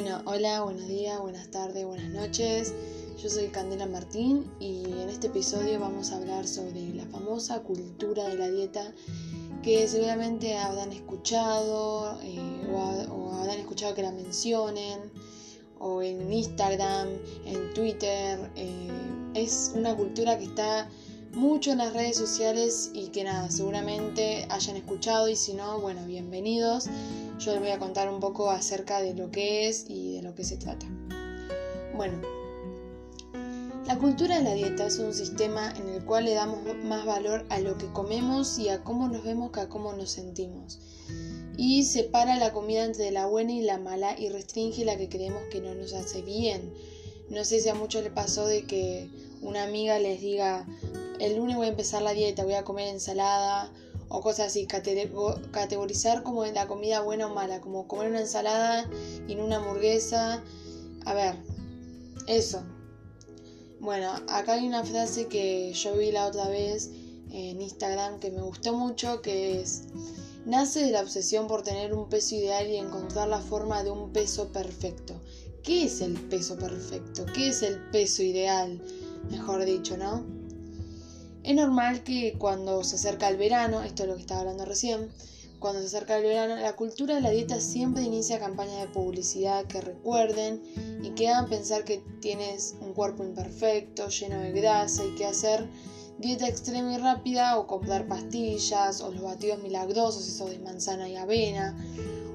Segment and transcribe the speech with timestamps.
[0.00, 2.72] Bueno, hola, buenos días, buenas tardes, buenas noches.
[3.22, 8.26] Yo soy Candela Martín y en este episodio vamos a hablar sobre la famosa cultura
[8.28, 8.94] de la dieta
[9.62, 12.40] que seguramente habrán escuchado eh,
[12.72, 15.00] o, habrán escuchado que la mencionen
[15.78, 17.08] o en Instagram,
[17.44, 18.50] en Twitter.
[18.56, 18.88] Eh,
[19.34, 20.88] es una cultura que está
[21.34, 26.06] mucho en las redes sociales y que nada, seguramente hayan escuchado y si no, bueno,
[26.06, 26.88] bienvenidos.
[27.40, 30.34] Yo les voy a contar un poco acerca de lo que es y de lo
[30.34, 30.86] que se trata.
[31.96, 32.20] Bueno,
[33.86, 37.46] la cultura de la dieta es un sistema en el cual le damos más valor
[37.48, 40.80] a lo que comemos y a cómo nos vemos que a cómo nos sentimos.
[41.56, 45.42] Y separa la comida entre la buena y la mala y restringe la que creemos
[45.50, 46.74] que no nos hace bien.
[47.30, 49.08] No sé si a muchos les pasó de que
[49.40, 50.66] una amiga les diga,
[51.18, 53.72] el lunes voy a empezar la dieta, voy a comer ensalada
[54.10, 58.90] o cosas así, categorizar como la comida buena o mala, como comer una ensalada
[59.28, 60.42] y no una hamburguesa.
[61.06, 61.36] A ver,
[62.26, 62.62] eso.
[63.78, 66.90] Bueno, acá hay una frase que yo vi la otra vez
[67.30, 69.84] en Instagram que me gustó mucho, que es,
[70.44, 74.12] nace de la obsesión por tener un peso ideal y encontrar la forma de un
[74.12, 75.14] peso perfecto.
[75.62, 77.26] ¿Qué es el peso perfecto?
[77.32, 78.82] ¿Qué es el peso ideal?
[79.30, 80.39] Mejor dicho, ¿no?
[81.42, 85.10] Es normal que cuando se acerca el verano, esto es lo que estaba hablando recién,
[85.58, 89.66] cuando se acerca el verano, la cultura de la dieta siempre inicia campañas de publicidad
[89.66, 90.62] que recuerden
[91.02, 95.68] y que hagan pensar que tienes un cuerpo imperfecto, lleno de grasa y que hacer
[96.18, 101.16] dieta extrema y rápida o comprar pastillas o los batidos milagrosos, esos de manzana y
[101.16, 101.76] avena,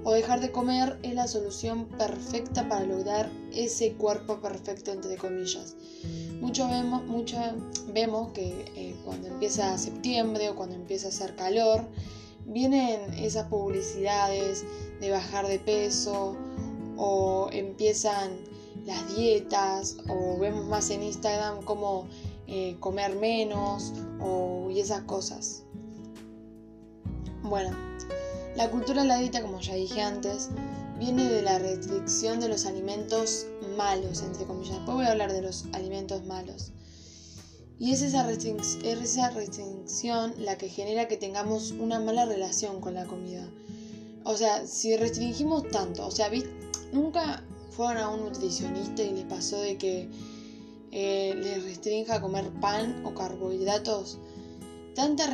[0.04, 5.76] o dejar de comer es la solución perfecta para lograr ese cuerpo perfecto entre comillas.
[6.46, 7.38] Mucho vemos, mucho
[7.88, 11.84] vemos que eh, cuando empieza septiembre o cuando empieza a hacer calor,
[12.46, 14.64] vienen esas publicidades
[15.02, 16.38] de bajar de peso
[16.98, 18.38] o empiezan
[18.86, 22.06] las dietas o vemos más en Instagram como
[22.46, 23.92] eh, comer menos
[24.22, 25.64] o, y esas cosas.
[27.42, 27.76] Bueno,
[28.56, 30.52] la cultura de la dieta, como ya dije antes,
[31.00, 34.76] viene de la restricción de los alimentos malos, entre comillas.
[34.76, 36.72] Después voy a hablar de los alimentos malos.
[37.78, 43.06] Y es esa, esa restricción la que genera que tengamos una mala relación con la
[43.06, 43.48] comida.
[44.24, 46.32] O sea, si restringimos tanto, o sea,
[46.94, 50.10] nunca fueron a un nutricionista y les pasó de que
[50.92, 54.18] eh, les restrinja comer pan o carbohidratos.
[54.96, 55.26] Tanta,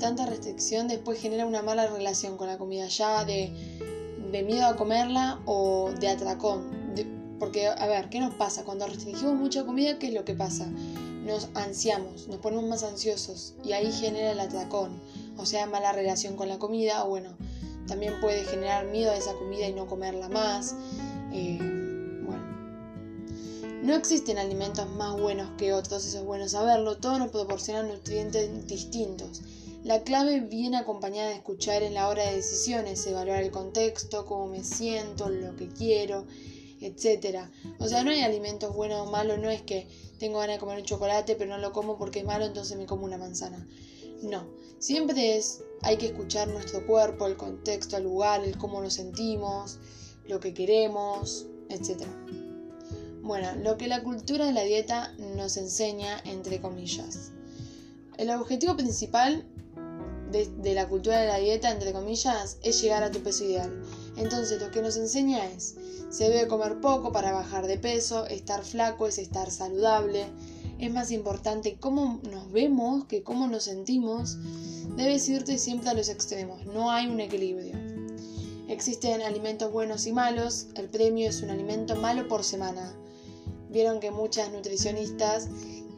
[0.00, 3.52] tanta restricción después genera una mala relación con la comida, ya de,
[4.32, 6.77] de miedo a comerla o de atracón.
[7.38, 8.64] Porque, a ver, ¿qué nos pasa?
[8.64, 10.66] Cuando restringimos mucha comida, ¿qué es lo que pasa?
[11.24, 15.00] Nos ansiamos, nos ponemos más ansiosos y ahí genera el atracón,
[15.36, 17.36] o sea, mala relación con la comida, o bueno,
[17.86, 20.74] también puede generar miedo a esa comida y no comerla más.
[21.32, 21.58] Eh,
[23.82, 28.66] no existen alimentos más buenos que otros, eso es bueno saberlo, todos nos proporcionan nutrientes
[28.66, 29.42] distintos.
[29.84, 34.48] La clave viene acompañada de escuchar en la hora de decisiones, evaluar el contexto, cómo
[34.48, 36.26] me siento, lo que quiero,
[36.80, 37.48] etc.
[37.78, 39.86] O sea, no hay alimentos buenos o malos, no es que
[40.18, 42.86] tengo ganas de comer un chocolate pero no lo como porque es malo, entonces me
[42.86, 43.66] como una manzana.
[44.22, 48.94] No, siempre es, hay que escuchar nuestro cuerpo, el contexto, el lugar, el cómo nos
[48.94, 49.78] sentimos,
[50.26, 52.04] lo que queremos, etc.
[53.22, 57.32] Bueno, lo que la cultura de la dieta nos enseña, entre comillas.
[58.16, 59.46] El objetivo principal
[60.30, 63.82] de, la cultura de la dieta, entre comillas, es llegar a tu peso ideal.
[64.18, 65.76] Entonces lo que nos enseña es,
[66.10, 70.26] se debe comer poco para bajar de peso, estar flaco es estar saludable,
[70.78, 74.36] es más importante cómo nos vemos que cómo nos sentimos,
[74.96, 77.76] debes irte siempre a los extremos, no hay un equilibrio.
[78.68, 82.94] Existen alimentos buenos y malos, el premio es un alimento malo por semana
[83.70, 85.48] vieron que muchas nutricionistas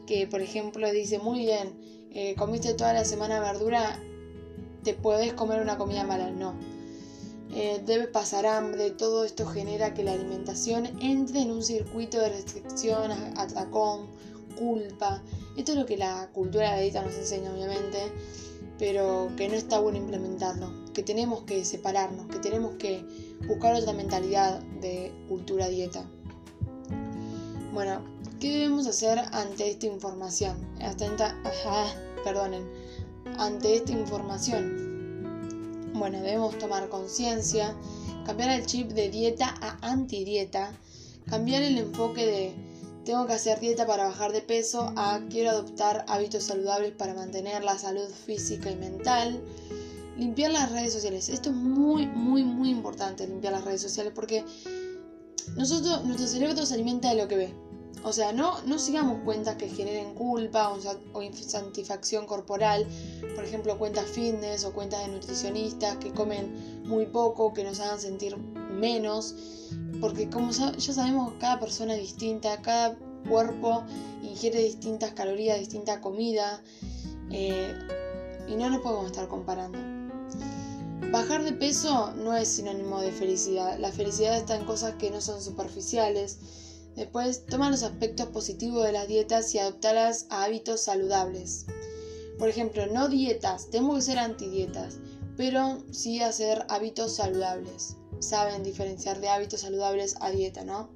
[0.05, 1.73] que por ejemplo dicen muy bien,
[2.13, 3.99] eh, comiste toda la semana verdura,
[4.83, 6.55] te puedes comer una comida mala, no.
[7.79, 13.11] Debe pasar hambre, todo esto genera que la alimentación entre en un circuito de restricción,
[13.37, 14.07] atracón,
[14.57, 15.23] culpa.
[15.55, 18.11] Esto es lo que la cultura de la dieta nos enseña, obviamente,
[18.77, 23.05] pero que no está bueno implementarlo, que tenemos que separarnos, que tenemos que
[23.47, 26.05] buscar otra mentalidad de cultura dieta.
[27.73, 28.01] Bueno,
[28.39, 30.57] ¿qué debemos hacer ante esta información?
[32.23, 32.69] perdonen,
[33.37, 34.90] ante esta información.
[35.93, 37.75] Bueno, debemos tomar conciencia,
[38.25, 40.71] cambiar el chip de dieta a antidieta,
[41.29, 42.71] cambiar el enfoque de
[43.05, 47.63] tengo que hacer dieta para bajar de peso a quiero adoptar hábitos saludables para mantener
[47.63, 49.41] la salud física y mental.
[50.17, 51.29] Limpiar las redes sociales.
[51.29, 54.45] Esto es muy, muy, muy importante, limpiar las redes sociales porque
[55.55, 57.53] nosotros, nuestro cerebro se alimenta de lo que ve.
[58.03, 60.73] O sea, no, no sigamos cuentas que generen culpa
[61.13, 62.87] o, insatisfacción corporal,
[63.35, 67.99] por ejemplo, cuentas fitness o cuentas de nutricionistas que comen muy poco, que nos hagan
[67.99, 69.35] sentir menos,
[69.99, 72.97] porque como ya sabemos, cada persona es distinta, cada
[73.29, 73.83] cuerpo
[74.23, 76.63] ingiere distintas calorías, distinta comida,
[77.29, 77.73] eh,
[78.47, 79.77] y no nos podemos estar comparando.
[81.11, 83.77] Bajar de peso no es sinónimo de felicidad.
[83.79, 86.39] La felicidad está en cosas que no son superficiales.
[86.95, 91.65] Después, toma los aspectos positivos de las dietas y adoptarlas a hábitos saludables.
[92.37, 94.97] Por ejemplo, no dietas, tenemos que ser antidietas,
[95.37, 97.95] pero sí hacer hábitos saludables.
[98.19, 100.89] Saben diferenciar de hábitos saludables a dieta, ¿no?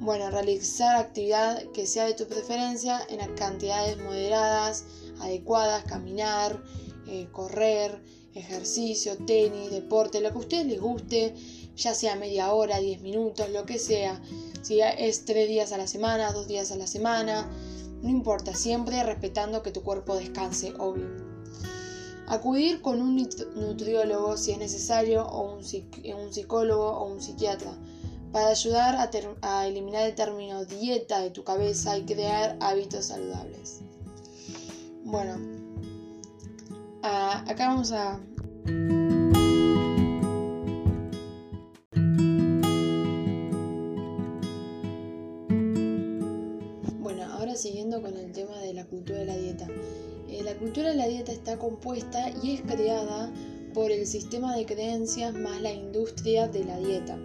[0.00, 4.84] Bueno, realizar actividad que sea de tu preferencia en cantidades moderadas,
[5.20, 6.62] adecuadas, caminar,
[7.08, 8.00] eh, correr,
[8.34, 11.34] ejercicio, tenis, deporte, lo que a ustedes les guste,
[11.76, 14.20] ya sea media hora, 10 minutos, lo que sea.
[14.62, 17.48] Si es tres días a la semana, dos días a la semana,
[18.02, 21.06] no importa, siempre respetando que tu cuerpo descanse, obvio.
[22.26, 23.16] Acudir con un
[23.54, 27.72] nutriólogo si es necesario, o un, un psicólogo o un psiquiatra,
[28.32, 29.10] para ayudar a,
[29.40, 33.80] a eliminar el término dieta de tu cabeza y crear hábitos saludables.
[35.04, 35.38] Bueno,
[37.02, 38.20] acá vamos a...
[49.66, 49.72] dieta.
[50.28, 53.32] Eh, la cultura de la dieta está compuesta y es creada
[53.74, 57.18] por el sistema de creencias más la industria de la dieta.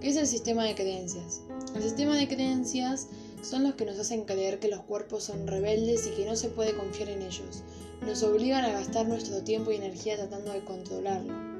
[0.00, 1.42] ¿Qué es el sistema de creencias?
[1.74, 3.08] El sistema de creencias
[3.42, 6.48] son los que nos hacen creer que los cuerpos son rebeldes y que no se
[6.48, 7.62] puede confiar en ellos.
[8.02, 11.52] Nos obligan a gastar nuestro tiempo y energía tratando de controlarlo.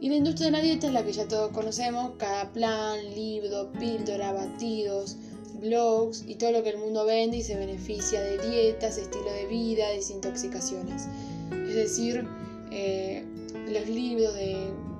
[0.00, 3.72] Y la industria de la dieta es la que ya todos conocemos, cada plan, libro,
[3.72, 5.16] píldora, batidos,
[5.58, 9.46] blogs y todo lo que el mundo vende y se beneficia de dietas, estilo de
[9.46, 11.06] vida, desintoxicaciones.
[11.52, 12.26] Es decir,
[12.70, 13.24] eh,
[13.68, 14.34] los libros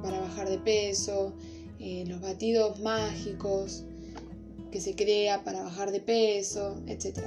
[0.03, 1.33] para bajar de peso,
[1.81, 3.85] eh, los batidos mágicos,
[4.71, 7.21] que se crea para bajar de peso, etc.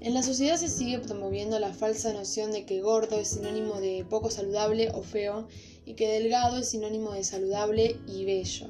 [0.00, 4.06] En la sociedad se sigue promoviendo la falsa noción de que gordo es sinónimo de
[4.08, 5.48] poco saludable o feo
[5.84, 8.68] y que delgado es sinónimo de saludable y bello.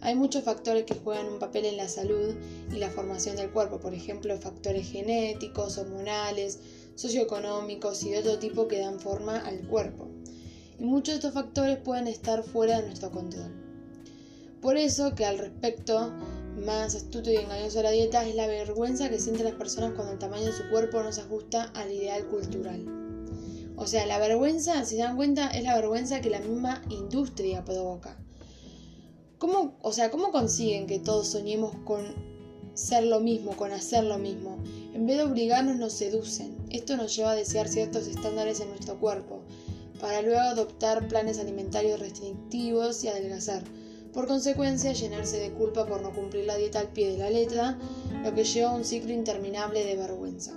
[0.00, 2.34] Hay muchos factores que juegan un papel en la salud
[2.72, 6.60] y la formación del cuerpo, por ejemplo, factores genéticos, hormonales,
[6.94, 10.08] socioeconómicos y de otro tipo que dan forma al cuerpo.
[10.78, 13.52] Y muchos de estos factores pueden estar fuera de nuestro control.
[14.60, 16.12] Por eso que al respecto
[16.64, 20.12] más astuto y engañoso de la dieta es la vergüenza que sienten las personas cuando
[20.12, 22.84] el tamaño de su cuerpo no se ajusta al ideal cultural.
[23.76, 27.64] O sea, la vergüenza, si se dan cuenta, es la vergüenza que la misma industria
[27.64, 28.16] provoca.
[29.38, 32.04] ¿Cómo, o sea, ¿cómo consiguen que todos soñemos con
[32.74, 34.58] ser lo mismo, con hacer lo mismo?
[34.94, 36.56] En vez de obligarnos, nos seducen.
[36.70, 39.42] Esto nos lleva a desear ciertos estándares en nuestro cuerpo,
[40.00, 43.62] para luego adoptar planes alimentarios restrictivos y adelgazar
[44.12, 47.78] por consecuencia, llenarse de culpa por no cumplir la dieta al pie de la letra,
[48.24, 50.52] lo que lleva a un ciclo interminable de vergüenza.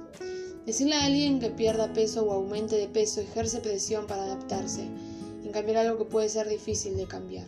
[0.65, 5.51] Decirle a alguien que pierda peso o aumente de peso ejerce presión para adaptarse, en
[5.51, 7.47] cambiar algo que puede ser difícil de cambiar.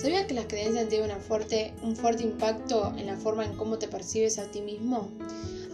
[0.00, 3.86] ¿Sabías que las creencias tienen fuerte, un fuerte impacto en la forma en cómo te
[3.86, 5.10] percibes a ti mismo?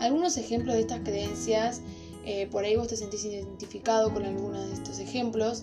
[0.00, 1.80] Algunos ejemplos de estas creencias,
[2.24, 5.62] eh, por ahí vos te sentís identificado con algunos de estos ejemplos,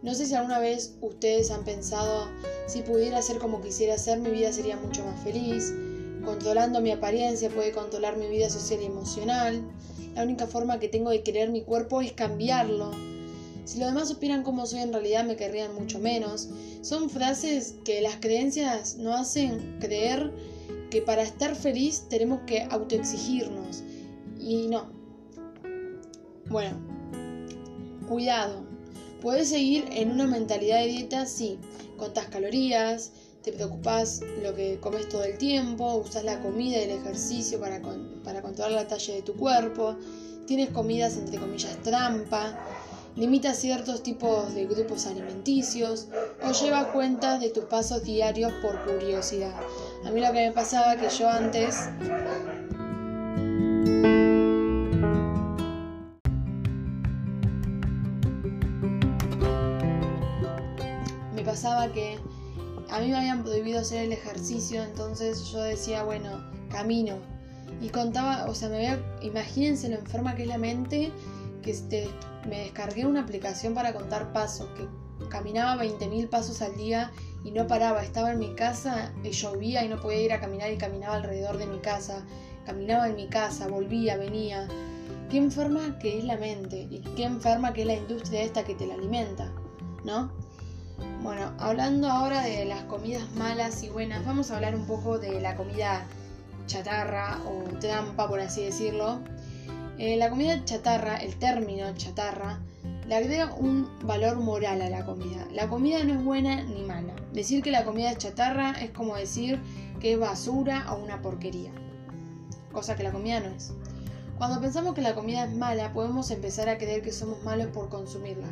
[0.00, 2.28] no sé si alguna vez ustedes han pensado,
[2.66, 5.74] si pudiera ser como quisiera ser, mi vida sería mucho más feliz.
[6.24, 9.60] Controlando mi apariencia puede controlar mi vida social y emocional.
[10.14, 13.17] La única forma que tengo de querer mi cuerpo es cambiarlo.
[13.68, 16.48] Si los demás opinan como soy en realidad me querrían mucho menos.
[16.80, 20.32] Son frases que las creencias no hacen creer
[20.90, 23.82] que para estar feliz tenemos que autoexigirnos.
[24.40, 24.88] Y no.
[26.48, 26.78] Bueno,
[28.08, 28.64] cuidado.
[29.20, 31.58] Puedes seguir en una mentalidad de dieta si
[31.98, 36.90] contás calorías, te preocupas lo que comes todo el tiempo, usas la comida y el
[36.92, 37.82] ejercicio para,
[38.24, 39.94] para controlar la talla de tu cuerpo,
[40.46, 42.58] tienes comidas entre comillas trampa,
[43.18, 46.08] limitas ciertos tipos de grupos alimenticios
[46.42, 49.54] o llevas cuentas de tus pasos diarios por curiosidad.
[50.06, 51.88] A mí lo que me pasaba que yo antes
[61.48, 62.18] pasaba que
[62.90, 66.28] a mí me habían prohibido hacer el ejercicio, entonces yo decía, bueno,
[66.70, 67.16] camino.
[67.80, 71.10] Y contaba, o sea, me veía, imagínense lo enferma que es la mente,
[71.62, 72.08] que este,
[72.48, 74.86] me descargué una aplicación para contar pasos, que
[75.28, 77.10] caminaba 20.000 pasos al día
[77.44, 80.72] y no paraba, estaba en mi casa, y llovía y no podía ir a caminar
[80.72, 82.24] y caminaba alrededor de mi casa,
[82.66, 84.68] caminaba en mi casa, volvía, venía.
[85.30, 88.74] Qué enferma que es la mente y qué enferma que es la industria esta que
[88.74, 89.52] te la alimenta,
[90.04, 90.32] ¿no?
[91.22, 95.40] Bueno, hablando ahora de las comidas malas y buenas, vamos a hablar un poco de
[95.40, 96.06] la comida
[96.66, 99.20] chatarra o trampa, por así decirlo.
[99.98, 102.60] Eh, la comida chatarra, el término chatarra,
[103.08, 105.48] le agrega un valor moral a la comida.
[105.52, 107.14] La comida no es buena ni mala.
[107.32, 109.60] Decir que la comida es chatarra es como decir
[109.98, 111.72] que es basura o una porquería.
[112.72, 113.72] Cosa que la comida no es.
[114.36, 117.88] Cuando pensamos que la comida es mala, podemos empezar a creer que somos malos por
[117.88, 118.46] consumirla.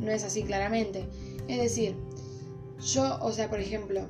[0.00, 1.08] No es así claramente.
[1.46, 1.94] Es decir,
[2.80, 4.08] yo, o sea, por ejemplo,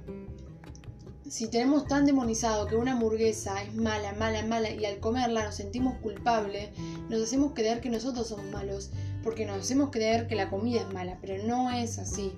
[1.29, 5.57] si tenemos tan demonizado que una hamburguesa es mala, mala, mala y al comerla nos
[5.57, 6.71] sentimos culpables,
[7.11, 8.91] nos hacemos creer que nosotros somos malos,
[9.23, 12.33] porque nos hacemos creer que la comida es mala, pero no es así.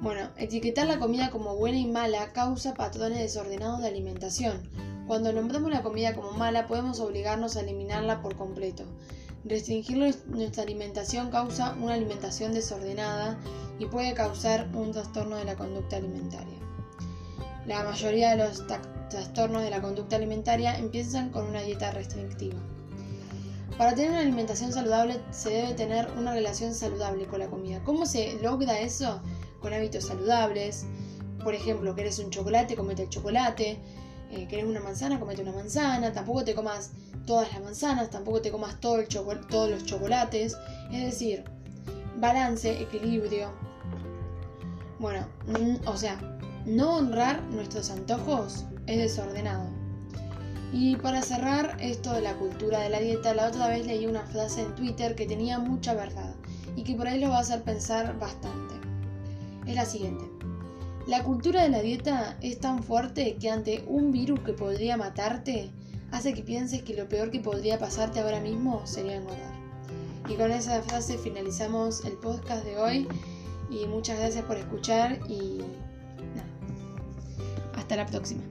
[0.00, 4.68] Bueno, etiquetar la comida como buena y mala causa patrones desordenados de alimentación.
[5.06, 8.84] Cuando nombramos la comida como mala podemos obligarnos a eliminarla por completo.
[9.44, 13.38] Restringir nuestra alimentación causa una alimentación desordenada
[13.78, 16.62] y puede causar un trastorno de la conducta alimentaria.
[17.66, 18.64] La mayoría de los
[19.08, 22.58] trastornos de la conducta alimentaria empiezan con una dieta restrictiva.
[23.78, 27.82] Para tener una alimentación saludable se debe tener una relación saludable con la comida.
[27.84, 29.22] ¿Cómo se logra eso?
[29.60, 30.86] Con hábitos saludables.
[31.42, 33.78] Por ejemplo, querés un chocolate, comete el chocolate.
[34.30, 36.12] Eh, querés una manzana, comete una manzana.
[36.12, 36.90] Tampoco te comas
[37.26, 40.56] todas las manzanas, tampoco te comas todo el todos los chocolates.
[40.92, 41.44] Es decir,
[42.18, 43.50] balance, equilibrio.
[44.98, 45.26] Bueno,
[45.86, 46.20] o sea,
[46.66, 49.68] no honrar nuestros antojos es desordenado.
[50.72, 54.22] Y para cerrar esto de la cultura de la dieta, la otra vez leí una
[54.22, 56.34] frase en Twitter que tenía mucha verdad
[56.76, 58.74] y que por ahí lo va a hacer pensar bastante.
[59.66, 60.24] Es la siguiente.
[61.06, 65.70] La cultura de la dieta es tan fuerte que ante un virus que podría matarte,
[66.10, 69.52] hace que pienses que lo peor que podría pasarte ahora mismo sería engordar.
[70.28, 73.08] Y con esa frase finalizamos el podcast de hoy
[73.68, 75.60] y muchas gracias por escuchar y
[77.82, 78.42] hasta la próxima.